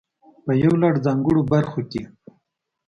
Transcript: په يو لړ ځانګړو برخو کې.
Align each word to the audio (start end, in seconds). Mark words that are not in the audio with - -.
په 0.45 0.51
يو 0.63 0.73
لړ 0.81 0.93
ځانګړو 1.05 1.41
برخو 1.51 1.79
کې. 1.91 2.03